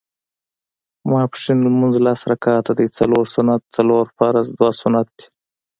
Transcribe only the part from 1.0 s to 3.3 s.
ماسپښېن لمونځ لس رکعته دی څلور